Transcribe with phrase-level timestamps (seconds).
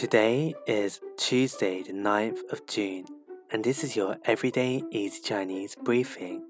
[0.00, 3.04] Today is Tuesday, the 9th of June,
[3.50, 6.42] and this is your Everyday Easy Chinese briefing.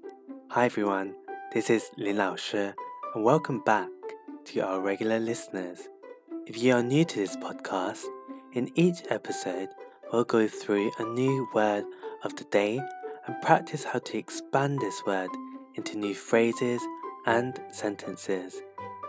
[0.51, 1.15] Hi everyone,
[1.53, 2.71] this is Lin Lao Shi,
[3.13, 3.89] and welcome back
[4.45, 5.89] to our regular listeners.
[6.47, 8.05] If you are new to this podcast,
[8.53, 9.67] in each episode,
[10.13, 11.83] we'll go through a new word
[12.23, 12.79] of the day
[13.27, 15.29] and practice how to expand this word
[15.75, 16.81] into new phrases
[17.25, 18.61] and sentences.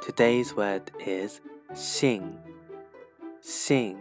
[0.03, 1.41] Today's word is
[1.75, 2.39] xing.
[3.41, 3.99] Xing,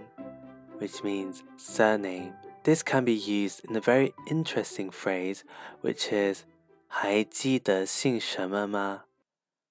[0.80, 2.34] which means surname.
[2.64, 5.44] This can be used in a very interesting phrase,
[5.82, 6.44] which is
[6.88, 9.04] 还记得姓什么吗?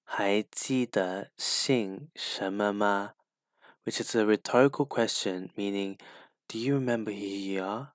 [0.03, 3.13] 还记得姓什么吗?
[3.85, 5.97] Which is a rhetorical question meaning,
[6.47, 7.93] Do you remember who you are?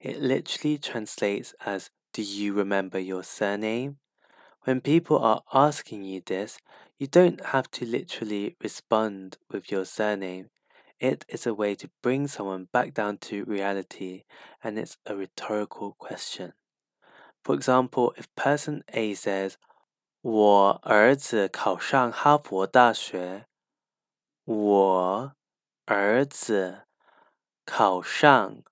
[0.00, 3.98] It literally translates as, Do you remember your surname?
[4.64, 6.58] When people are asking you this,
[6.98, 10.50] you don't have to literally respond with your surname.
[11.02, 14.24] It is a way to bring someone back down to reality,
[14.62, 16.54] and it's a rhetorical question.
[17.44, 19.56] For example, if person A says,
[20.20, 23.46] 我儿子考上哈佛大学。
[24.44, 25.32] 我
[25.84, 26.82] 儿子
[27.64, 28.62] 考上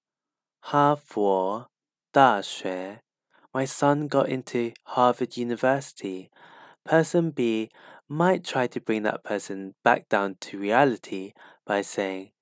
[0.58, 1.70] 哈佛
[2.10, 3.02] 大学。
[3.52, 6.30] My son got into Harvard University.
[6.84, 7.70] Person B
[8.10, 11.32] might try to bring that person back down to reality
[11.64, 12.32] by saying,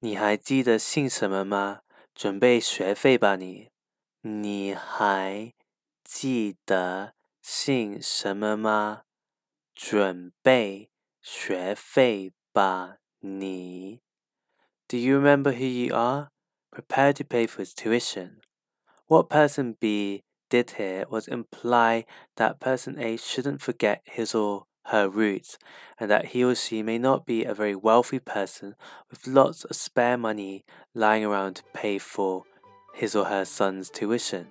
[0.00, 1.80] 你还记得姓什么吗？
[2.14, 3.70] 准备学费吧你。
[4.22, 5.52] 你还
[6.04, 9.02] 记得姓什么吗？
[9.74, 10.90] 准备
[11.22, 14.00] 学费吧你。
[14.88, 16.30] Do you remember who you are?
[16.70, 18.40] Prepare to pay for his tuition.
[19.06, 22.04] What person B did here was imply
[22.36, 25.58] that person A shouldn't forget his or her roots
[25.98, 28.74] and that he or she may not be a very wealthy person
[29.10, 30.64] with lots of spare money
[30.94, 32.44] lying around to pay for
[32.94, 34.46] his or her son's tuition.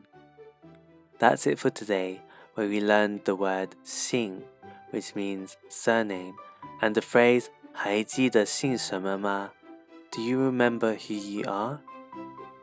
[1.19, 2.21] That's it for today,
[2.55, 4.43] where we learned the word 姓,
[4.91, 6.35] which means surname,
[6.81, 9.51] and the phrase 还记得姓什么吗?
[10.11, 11.79] Do you remember who you are?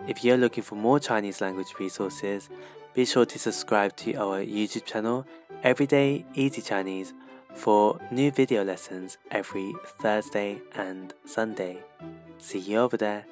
[0.07, 2.49] If you're looking for more Chinese language resources,
[2.95, 5.25] be sure to subscribe to our YouTube channel,
[5.63, 7.13] Everyday Easy Chinese,
[7.58, 11.84] for new video lessons every Thursday and Sunday.
[12.38, 13.26] See you over there.